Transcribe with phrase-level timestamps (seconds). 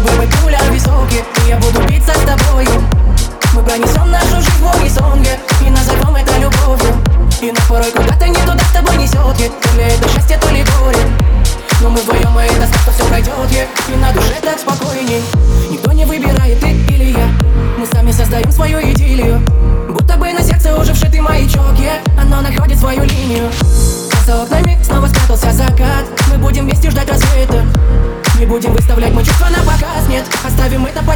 [0.00, 1.37] будто бы пуля в високе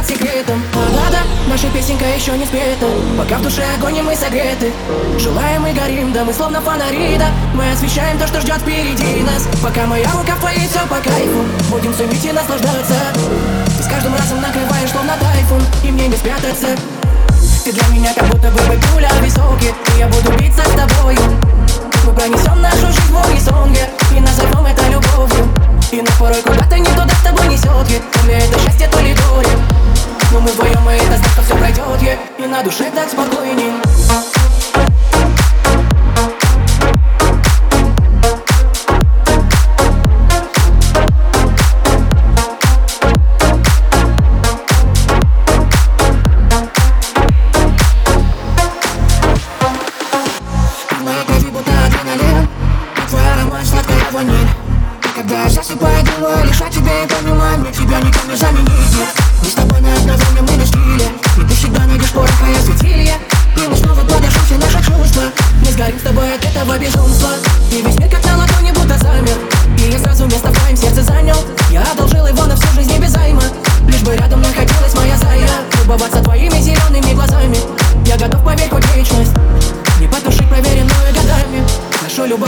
[0.03, 0.61] под секретом.
[0.73, 2.87] Баллада, наша песенка еще не спета.
[3.17, 4.71] Пока в душе огонь и мы согреты.
[5.17, 7.29] Желаем и горим, да мы словно фонари, да.
[7.53, 9.47] Мы освещаем то, что ждет впереди нас.
[9.61, 11.45] Пока моя рука в твоей, все по кайфу.
[11.69, 12.95] Будем суметь и наслаждаться.
[13.77, 16.67] Ты с каждым разом накрываешь, словно тайфун И мне не спрятаться.
[17.63, 19.73] Ты для меня как будто бы пуля в високе.
[19.95, 21.12] И я буду биться с тобою
[54.13, 54.49] сладкая ваниль
[55.15, 59.09] когда я засыпаю, думаю лишь о тебе и понимаю Мне тебя никак не заменить нет
[59.43, 61.05] Мы с тобой на одной мы на стиле
[61.37, 63.13] И ты всегда найдешь порох, я светилье
[63.55, 65.23] И мы снова подошли все наши чувства.
[65.61, 67.29] Мы сгорим с тобой от этого безумства.
[67.71, 68.42] И весь мир как на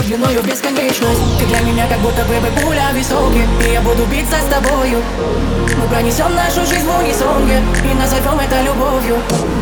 [0.06, 4.46] длиною бесконечность Ты для меня как будто бы пуля в И я буду биться с
[4.52, 5.02] тобою.
[5.76, 7.60] Мы пронесем нашу жизнь в унисонге.
[7.84, 9.16] И назовем это любовью.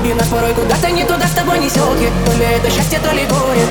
[0.05, 3.25] И нас порой куда-то не туда с тобой несет То ли это счастье, то ли
[3.25, 3.66] горе.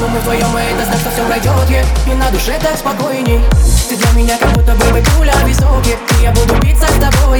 [0.00, 3.40] Но мы вдвоем, и это знак, что все пройдет И на душе так спокойней.
[3.88, 7.39] Ты для меня как будто бы пуля в И я буду биться с тобою